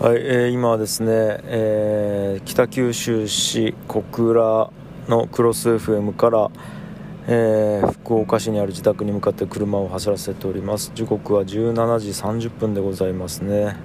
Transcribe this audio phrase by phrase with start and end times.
[0.00, 1.10] はい、えー今はですね、
[1.44, 4.70] えー北九州市小倉
[5.08, 6.50] のクロス FM から、
[7.28, 10.90] えー福岡市にある自宅に向かって車を走らせております。
[10.94, 13.76] 時刻は17時30分でございますね、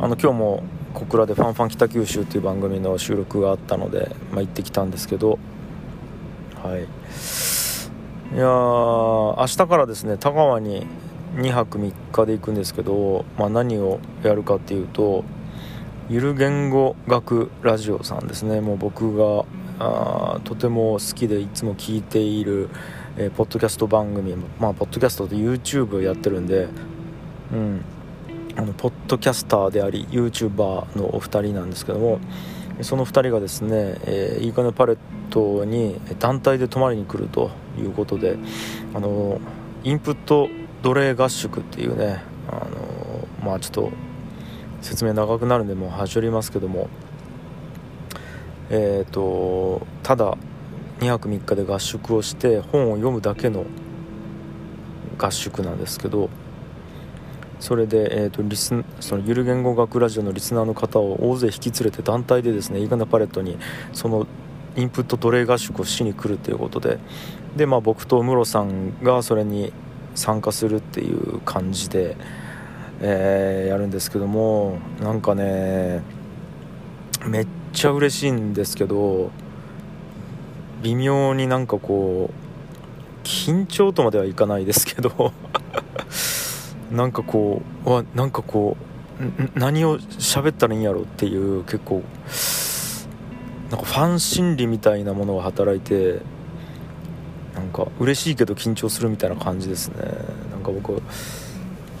[0.00, 0.64] ん、あの今日も
[0.94, 5.38] 小倉で「ファンファン北九州」という番組の収録があったので、まあ、行ってきたんですけど
[6.60, 6.80] はい。
[8.34, 10.88] いや明日からですね田川に
[11.36, 15.24] 2泊3日で行くんですけど、まあ、何をやるかっていうと
[16.08, 18.60] ゆる言語学ラジオさんですね。
[18.60, 19.44] もう僕が
[19.78, 22.68] あとても好きでいつも聞いている、
[23.16, 26.68] えーポッドキャスト番組まあポッドキャストで YouTube やってるんで
[27.52, 27.84] うん。
[28.54, 32.20] あのポッドキャスターであり YouTuber のお二人なんですけども
[32.82, 34.98] その2人がですね、えーいいかねパレッ
[35.30, 38.36] トに団体で泊まりに来るということで
[38.92, 39.40] あの
[39.84, 40.50] インプット
[40.82, 43.92] 奴隷合宿っていうねあのまあちょっと
[44.80, 46.88] 説明長くなるんでもう端折りますけども。
[48.74, 50.34] えっ、とただ
[51.00, 53.66] 2泊3日で合宿をして本を読むだけの
[55.18, 56.30] 合宿なんですけど
[57.60, 63.58] それで、えー、とリスそのゆる言語学ラジオのリスナーの方を大勢引き連れて団体でですねいいかなパレットに
[63.92, 64.26] その
[64.74, 66.98] インプット奴隷合宿をしに来るということで。
[67.56, 69.70] で、まあ、僕と室さんがそれに
[70.14, 72.16] 参加するっていう感じで、
[73.00, 76.02] えーやるんですけどもなんかね
[77.26, 79.30] めっちゃ嬉しいんですけど
[80.82, 85.32] 微妙になんかこう緊張とまではいかないですけど
[86.90, 92.02] なんかこうわなんかこう何を喋ったらいいんやろっていう結構
[93.70, 96.20] なんかファン心理みたいなものが働いて
[97.54, 99.96] なんか嬉しいけど緊張するみたいな感じですね。
[100.50, 101.02] なんか僕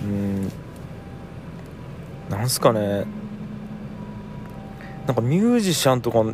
[0.02, 0.50] うん
[2.30, 3.04] なんすかね。
[5.06, 6.24] なんかミュージシャンとか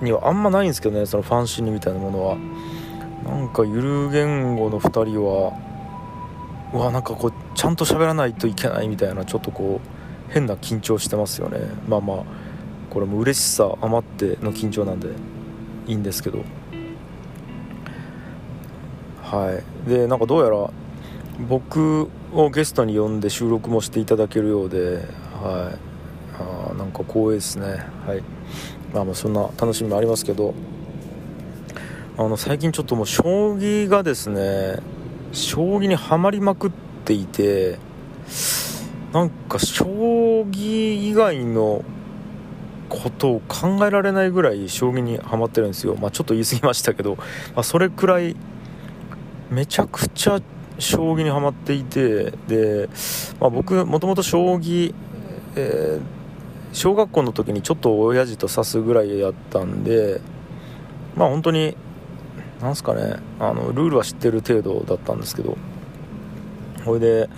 [0.00, 2.36] にはあんまないんですけどねそのファン心理みたいなものは。
[3.24, 5.58] なんかゆる言語の2人は
[6.74, 11.58] うわなんかこうちゃんと喋らないといけないみたいなちょっとこう変な緊張してますよね。
[11.88, 12.22] まあまあ
[12.90, 15.08] これも嬉しさ余っての緊張なんで
[15.86, 16.40] いいんですけど。
[19.24, 19.88] はい。
[19.88, 20.70] でなんかどうやら
[21.48, 24.96] 僕をゲストに呼んで収録もしていただけるようで
[25.42, 25.78] はい。
[26.36, 27.66] あーなんか光栄ですね。
[28.06, 28.22] はい。
[28.92, 30.54] まあまあそんな楽しみもありますけど。
[32.16, 34.76] あの最近ちょっともう将棋がですね
[35.32, 36.70] 将棋にはまりまくっ
[37.04, 37.80] ていて
[39.12, 41.84] なんか将棋以外の
[42.88, 47.24] ことを考えられないぐらい将棋にはまってるんですよ、まあ、ちょっと言い過ぎましたけど、ま
[47.56, 48.36] あ、それくらい
[49.54, 50.40] めちゃくちゃ
[50.78, 52.88] 将棋にはまっていてで、
[53.40, 54.94] まあ、僕もともと将棋、
[55.56, 56.24] えー
[56.74, 60.20] 小学校の時にちょっと親父と指すぐらいやったんで
[61.14, 61.76] まあ本当に
[62.60, 65.56] なんすかねあのルールは知ってる程度だったんですけど
[66.84, 67.30] ほいで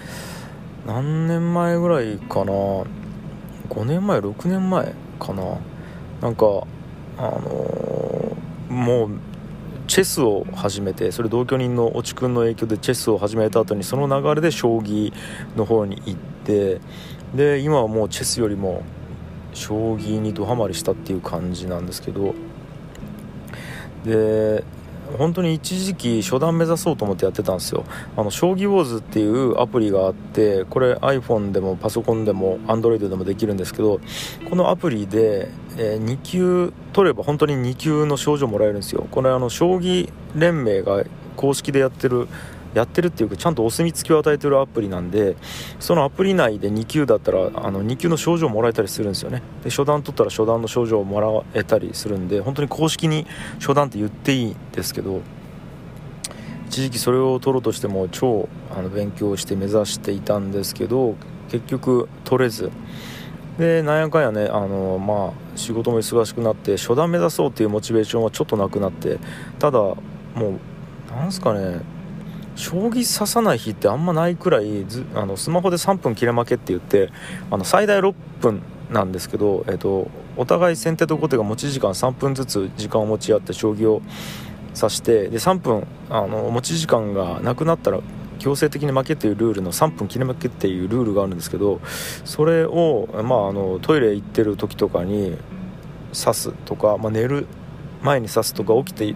[0.87, 2.87] 何年前ぐらいかな5
[3.85, 5.59] 年前6年前かな
[6.23, 6.47] なんか
[7.19, 9.11] あのーもう
[9.87, 15.13] チェスを始めてそれ同居人の越智君の影響でチェスを始めた後にその流れで将棋
[15.57, 16.81] の方に行って
[17.35, 18.83] で今はもうチェスよりも
[19.55, 22.35] 将棋にドハマりしたっていう感じなんですけど
[24.05, 24.65] で
[25.19, 27.85] 本当に一時期初段目指そうと思ってやってたんですよ。
[28.17, 34.01] あの将棋ウォーズっていうアプリがあってこれ iPhone でもパソコンでも Android でもできるんですけど
[34.51, 39.07] このアプリで、え2級取れば本当に2級の賞状もらえるんですよ。
[39.11, 41.05] これあの将棋連盟が
[41.37, 42.29] 公式でやってる
[42.75, 45.37] やってるっていうかちゃんとお墨付きを与えてるアプリなんで
[45.81, 49.43] そのアプリ内で2級だったらあの2級の賞状もらえたりするんですよね。
[49.65, 51.29] で初段取ったら初段の賞状をもら
[51.59, 53.27] えたりするんで本当に公式に
[53.61, 55.23] 初段って言っていいんですけど
[56.69, 61.15] 一時期それを取ろうとしても超あの勉強して目指していたんですけど
[61.49, 62.71] 結局取れず。
[63.59, 69.19] でなんやかんやねあの、まあ、仕事も忙しくなって初段目指そうっていうモチベーションはちょっとなくなって
[69.59, 69.97] ただも
[70.37, 71.81] うなんすかね
[72.55, 77.11] 将棋指さない日ってあんまないくらいずあのスマホで3分切れ負けって言って
[77.51, 84.01] あの最大6分なんですけど、えっと、お互い先手と後手が持ち時間3分ずつ時間を持ち合って将棋を
[84.75, 88.01] 指してで3分あの持ち時間がなくなったら
[88.39, 91.81] 強制的に負けっていうルールの3分切れ負けっていうルールがあるんですけど
[92.25, 95.37] それを、まあ、あのトイレ行ってる時とかに
[96.15, 97.47] 指すとか、まあ、寝る
[98.03, 99.15] 前に指すとか起きて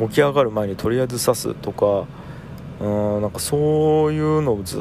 [0.00, 2.06] 起き上がる前にとりあえず指すとか
[2.80, 4.78] うんなんかそういうのをず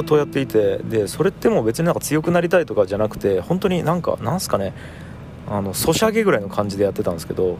[0.00, 4.74] っとやっていてでそれってもう別になんか強くなりたいとかじゃなくて本当になんかなんすかね
[5.46, 7.58] あのソシャゲぐらいの感じでやってたんですけど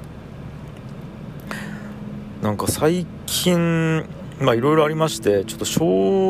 [2.42, 4.04] なんか最近
[4.40, 5.84] まあいろいろありましてちょっと将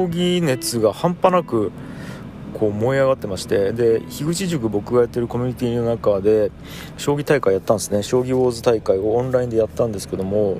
[0.07, 1.73] 棋熱が半端なく
[2.55, 6.51] こう燃え上がってましてで樋口塾僕がやってるコミュニティの中で
[6.97, 8.03] 将棋大会やったんですね。
[8.03, 10.59] 将棋ウォーズ大会をオンラインでやったんですけども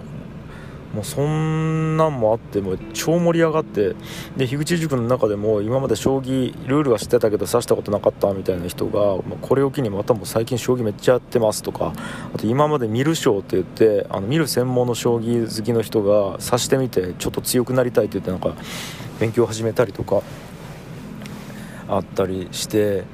[0.95, 3.95] もうそんなんもあっても超盛り上がって
[4.37, 11.93] で樋口塾の中でも今まで将棋ルールは知ってたけど指したことなかったみたいな人が、まあ、これを機にまたもう最近将棋めっちゃやってますとか
[12.35, 18.55] あと今まで見る将って言ってあの見る専門の将棋好きの人が指してみてちょっと強くなりたいって言ってなんか
[19.21, 20.23] 勉強始めたりとか。
[21.91, 23.05] あったりして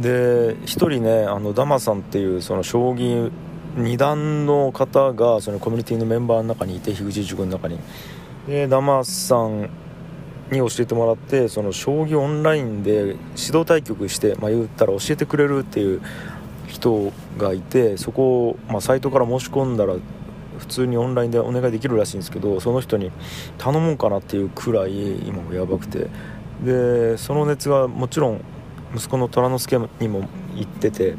[0.00, 3.30] で1人ねあのダマさんっていうその将棋
[3.78, 7.78] 2段の方がそのコミュニティのメンバーの中にいて樋口塾の中に。
[8.46, 9.70] でダマさん
[10.50, 16.00] に教えてもらってその将棋オンラインで指導対局して、まあ、言ったら教えてくれるっていう
[16.66, 19.96] 人がいてそこを、まあ、サイトから申し込んだら
[20.58, 23.12] 普通にオンラインでお願いできるらしいんですけどその人に
[23.58, 26.08] 頼もうかなっていうくらい今もやばくて。
[26.64, 28.40] でその熱がもちろん
[28.94, 31.14] 息子の虎之助にも行ってて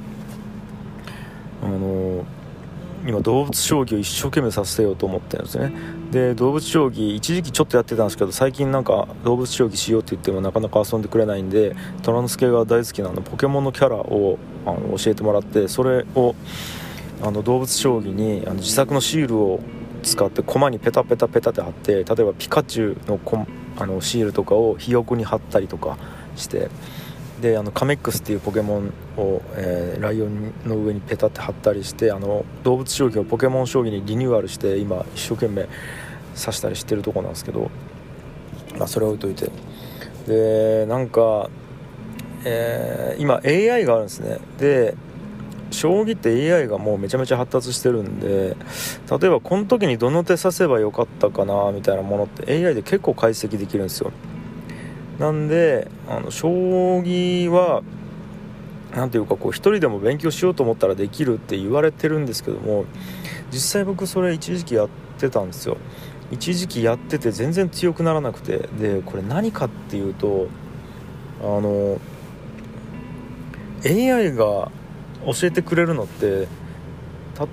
[1.64, 2.26] あの
[3.06, 5.72] 今動物将棋を一生懸命させようと思ってるんですね。
[6.12, 16.36] で動物将棋一時期ちょっとやってたんですけど最近なんか動物将棋しようって言ってもなかなか遊んでくれないんで虎之助が大好きなのポケモンのキャラをあの教えてもらってそれを
[17.22, 19.60] あの動物将棋にあの自作のシールを
[20.02, 23.48] 使って駒にペタペタペタって貼って例えばピカチュウの
[23.78, 25.98] あのシールとかをひよこに貼ったりとか
[26.36, 26.70] して
[27.42, 35.68] であのカメックスっていうポケモンを、えー、ライオンの上にペタって貼ったりしてあの動物将棋をポケモン将棋にリニューアルして今一生懸命
[36.38, 37.72] 指したりしてるとこなんですけど、
[38.78, 39.52] まあ、それは置いといて。
[40.28, 41.50] でなんか、
[42.46, 44.38] えー、今 AI があるんですね。
[44.60, 44.96] で
[45.72, 48.56] 将棋って AI がもうめちゃめちゃ発達してるんで
[49.20, 54.12] 例えばこの時にどの手指せばよかったかなみたいなものって AI で結構解析できるんですよ。
[55.20, 56.50] なんであの将
[57.00, 57.84] 棋は
[58.96, 62.86] 何ていうかこう一人でも勉強しようと思ったらできるって言われてるんですけども
[63.52, 64.90] 実際僕それ一時期やっ
[65.20, 65.78] てたんですよ。
[66.32, 70.48] 一時期やってて全然強くならなくてでこれ何かっていうと
[71.42, 72.00] あの
[73.84, 74.72] AI が
[75.26, 76.48] 教えてくれるのって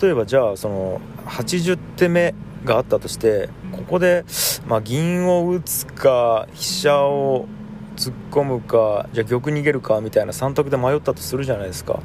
[0.03, 2.35] 例えばじゃあその80手目
[2.65, 4.25] があったとしてここで、
[4.67, 7.47] まあ、銀を打つか飛車を
[7.97, 12.01] 突っ込むかじゃあ玉逃げるかみたいな3択で迷ったとするじゃないですか。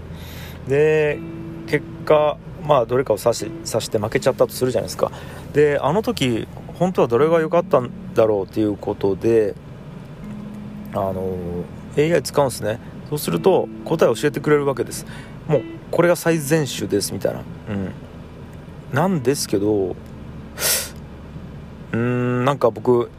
[0.67, 1.19] で
[1.67, 5.11] 結果まあどれかを指し指して負けちゃったとするじゃないですか。
[5.53, 9.55] であの時本当はどれが良かったんだろうっていうことで
[10.93, 11.37] あの
[11.97, 12.79] AI 使うんですね。
[13.09, 15.05] そうすると答えを教えてくれるわけです。
[15.47, 15.61] もう
[15.91, 17.39] これが最善手ですみたいな。
[17.69, 17.91] うん。
[18.93, 23.09] なんですけどうーんなんか僕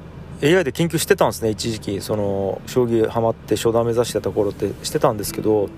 [0.42, 2.00] AI で研究してたんですね一時期。
[2.00, 5.68] その将棋ハマって初段目指してた頃ってしてたんですけど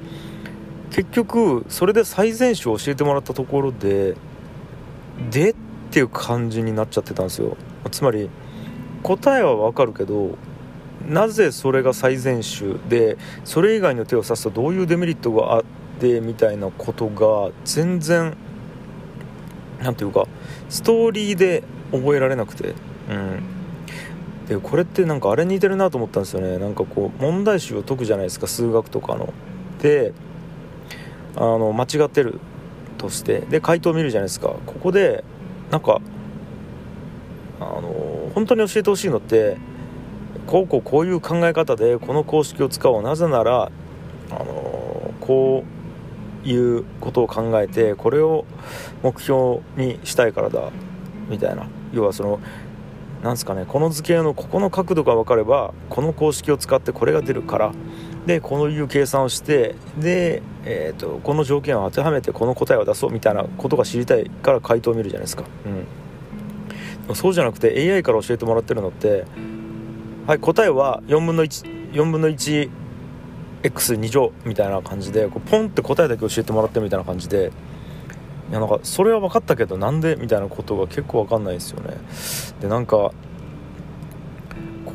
[0.91, 4.17] 結局それで最善手を教えてもらったところで
[5.31, 5.55] でっ
[5.91, 7.57] ていう感じになっちゃってたんですよ。
[7.91, 8.31] つまり
[9.03, 10.39] 答えはわかるけど
[11.07, 15.65] なぜそれが最善手でそれ以外の手を指すとどういうデメリットがあっ
[16.01, 18.35] てみたいなことが全然
[19.83, 20.27] 何ていうか
[20.71, 22.75] ストーリーで覚えられなくて。
[23.11, 23.54] うん。
[24.49, 26.59] でこれってなんかあれ似てるなと思ったんですよね。
[26.59, 29.33] なんかこう問題集を解くじゃないですか数学とかの。
[29.81, 30.13] で
[31.37, 32.41] あの間違ってる
[32.99, 33.41] として。
[33.41, 34.49] で回答を見るじゃないですか。
[34.67, 35.25] ここで
[35.71, 36.01] なんか
[37.59, 39.57] あの本当に教えてほしいのって
[40.47, 43.03] こうこうこういう考え方でこの公式を使おう。
[43.03, 43.71] なぜなら
[44.31, 45.65] あのこ
[46.45, 48.45] ういうことを考えてこれを
[49.03, 50.71] 目標にしたいからだ。
[51.31, 51.67] みたいな。
[51.95, 52.41] 要はその
[53.25, 57.73] なんすかねこの図形のここの角度が分かればこの公式を使ってこれが出るから。
[58.27, 65.45] でこういう計算をしてで、えーと、この条件を当てはめてこの答えを出そうみたいなことが知りたいから回答を見るじゃないですか、
[67.09, 69.27] うん、そうじゃなくて AI から教えてもらってるのって
[70.27, 77.53] はい答えは4分の14分の 1x2 乗みたいな感じでこうポンって答えだけ教えてもらってるみたいな感じで
[78.55, 81.97] やなんかそれは分かったけどなんでみたいなことが結構分かんないですよね。
[82.61, 83.13] でなんか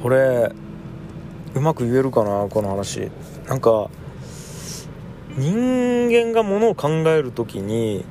[0.01, 0.51] これ
[1.53, 3.11] うまく言えるかなこの話。
[3.47, 3.89] なんか
[5.37, 8.05] 人間がものを考える時に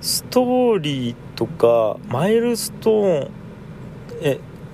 [0.00, 3.30] ストーリーとかマイルストーン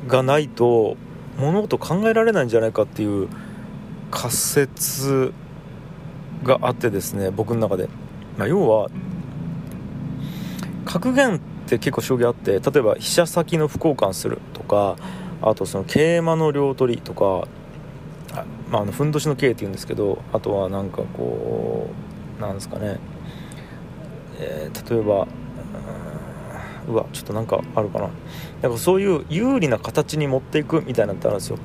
[0.06, 0.96] がないと
[1.38, 3.28] 物事考えられないんじゃないかっていう
[4.11, 5.32] 仮説
[6.42, 7.88] があってですね僕の中で、
[8.38, 8.90] まあ、要は
[10.84, 14.96] 格言って結構将棋あって例えば飛車先の歩交換するとか
[15.40, 17.46] あとその桂馬の両取りとか
[18.70, 21.88] まあ、あのふんどしの桂っていうんですけどあとはなんかこ
[22.38, 22.98] うなんですかね、
[24.40, 25.28] えー、例えば
[26.88, 28.10] うわちょっとなんかあるかな。
[28.62, 31.58] なんかそういう有利な形に持っていくみたいなのってあるんですよ。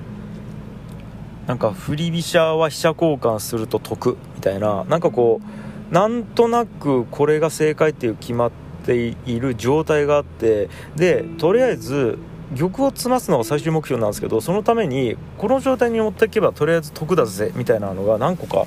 [1.47, 5.45] なんか振り飛車は飛車交換すると得みたいななんかこう
[5.91, 8.51] なんとなくこれが正解っていう決まっ
[8.86, 12.19] ている状態があってでとりあえず
[12.55, 18.65] 玉を詰ますのが最終目標なんですけどそのためにこの状態に持っていけばとりあえず得だぜみたいなのが何個か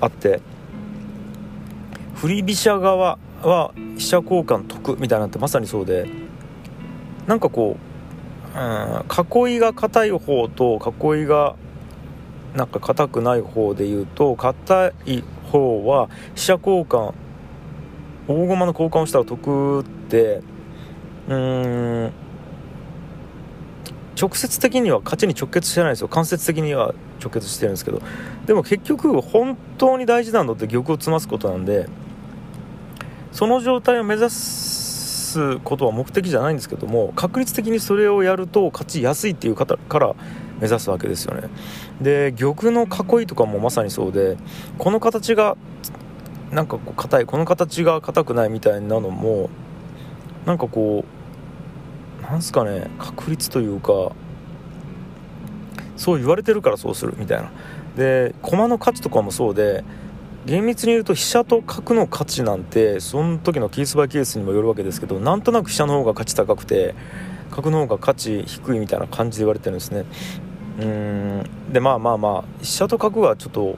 [0.00, 0.40] あって
[2.16, 6.08] 振り飛車側は飛車交換得みたいなってまさにそうで
[7.28, 7.76] なんかこ
[8.54, 11.54] う、うん、囲いが硬い方と囲いが
[12.56, 17.12] なんか硬くない方で言うと硬い方は飛車交換
[18.28, 20.42] 大駒の交換をしたら得って
[21.28, 22.12] うーん
[24.20, 26.08] 直接的には勝ちに直結してないですよ。
[26.08, 28.02] 間接的には直結してるんですけど。
[28.46, 31.86] でも結局本当に大事なのって玉を詰ますことなんで
[33.30, 40.16] その状態を目指すことは目的じゃないんですけども確率的にそれをやると勝ちやすいっていう方から
[40.60, 41.48] 目指すわけですよね。
[42.00, 44.36] で玉の囲いとかもまさにそうで
[44.78, 45.56] この形が
[46.50, 49.50] なんかこう硬いこの形が硬くないみたいなのも
[50.46, 51.04] なんかこ
[52.20, 54.12] うなんすかね確率というか
[55.96, 57.50] そう言われてるからそうするみたいな。
[57.96, 59.84] で駒の価値とかもそうで
[60.46, 66.94] 厳密に言うと飛車と角の価値なんてその時のケースバイケースにもよるわけですけどなんとなく飛車の方が価値高くて
[67.50, 70.04] 角の方が価値低いみたいな感じで言われてるんですね。
[70.78, 71.72] うん。
[71.72, 73.76] でまあまあまあ飛車と角はちょっと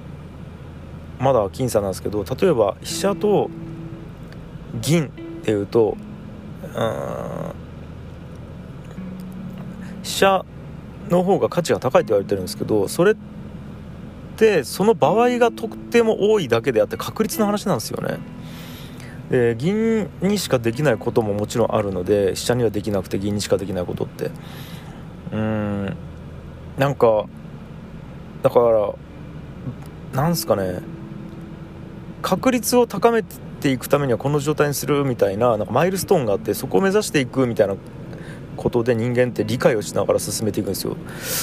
[1.19, 3.51] まだ僅差なんですけど例えば飛車と
[4.81, 5.11] 銀っ
[5.43, 5.97] ていうと
[6.63, 7.53] うん
[10.03, 10.45] 飛車
[11.11, 13.17] の方が価値が高いって言われてるんですけどそれっ
[14.37, 18.19] てその場合がとっても多いだけであって確率の話なんですよね。
[19.31, 24.31] で銀にしかできないことももちろんあるので飛車にはできなくて銀にしかできないことって。
[25.33, 25.97] うん。
[26.81, 27.27] なんか
[28.43, 28.95] だから
[30.15, 30.81] なんすかね。
[32.23, 37.77] 確率を高めていくためにはこの状態にするみたいななんかマイルストーンがあってそこを目指していくみたいな
[38.57, 40.97] ことで人間って理解をしながら進めていくんですよ。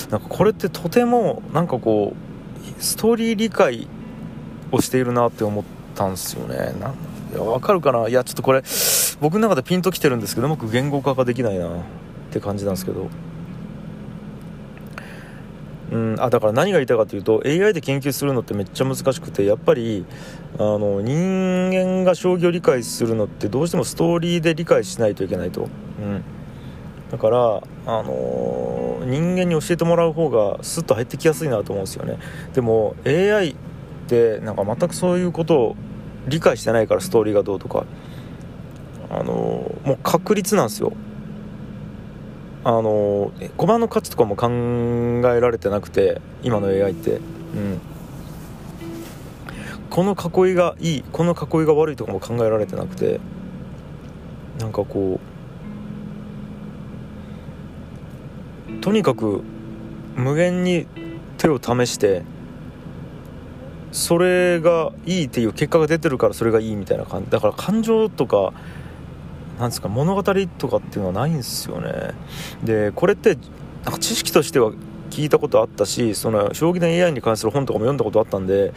[0.09, 3.87] なんかこれってとてもなんかこうストーリー理解
[4.71, 5.63] をしているなって思っ
[5.93, 6.57] たんですよね。
[6.79, 6.93] なん
[7.31, 8.07] いや分かるかな。
[8.07, 8.63] いやちょっとこれ
[9.21, 11.69] 僕の中でピンときてるんですけどうまく言語化ができないなっ
[12.31, 13.07] て感じなんですけど。
[15.91, 16.15] うん。
[16.19, 20.05] あだから何が言いたいかというと AI で研究するのってめっちゃ難しくてやっぱり
[20.57, 25.67] あの人間が将棋を理解するのってどうしてもストーリーで理解しないといけないと。
[25.99, 26.23] うん。
[27.11, 32.17] だから、あのー、人間に教えてもらう方がスッと入ってきやすいなと思うんですよね。
[32.53, 33.55] でも AI っ
[34.07, 35.75] てなんか全くそういうことを
[36.27, 37.85] 理解してないからストーリーがどうとか。
[39.09, 40.91] あのー、もう確率なんですよ。
[42.67, 47.11] あのー、駒の価値とかも考えられてなくて今の AI って。
[47.11, 47.21] うん。
[49.89, 53.21] この囲いがいいこの囲いが悪いとかも考えられてなくて
[54.59, 55.21] なんかこ
[58.69, 59.43] うとにかく
[60.15, 60.87] 無限に
[61.37, 62.23] 手を試して
[63.93, 67.31] それがいいっていう結果が出てるからそれがいいみたいな感じ。
[67.31, 68.51] だから感情とか
[69.59, 72.11] なんですか物語とかっていうのはないんですよね。
[72.63, 73.37] でこれって
[73.83, 74.71] なんか知識としては
[75.09, 78.73] 聞いたことあったしその将棋の AI に関する本とかも読んだことあったんで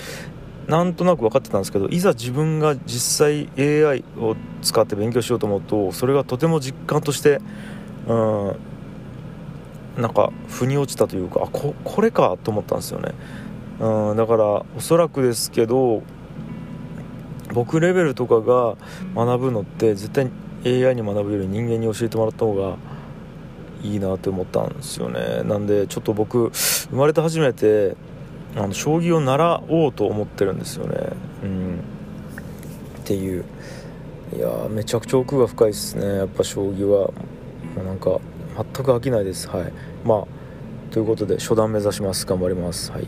[0.69, 7.41] なんとなく分かってたんですけどいざ自分が実際 AI を使って勉強しようと思うとそれがとても実感として
[8.07, 8.57] うん
[9.99, 13.13] なんか腑に落ちたというかあここれかと思ったんですよね、
[13.81, 16.03] うん、だからおそらくですけど
[17.53, 18.77] 僕レベルとかが
[19.15, 20.31] 学ぶのって絶対
[20.65, 22.77] AI に学ぶより人間に教えてもらった方が
[23.83, 25.43] いいなって思ったんですよね。
[25.45, 27.97] なんでちょっと僕生まれて初めて
[28.57, 30.97] あの将棋を習おうと思ってるんですよね。
[31.43, 31.79] うん。
[33.01, 33.45] っていう。
[34.37, 36.07] いやめちゃくちゃ奥が深いですね。
[36.07, 37.11] やっぱ将棋は。
[37.77, 38.19] もうなんか
[38.57, 39.49] 全く飽きないです。
[39.49, 39.73] はい。
[40.05, 40.27] まあ
[40.91, 42.27] ということで初段目指します。
[42.27, 42.91] 頑張ります。
[42.91, 43.07] はい。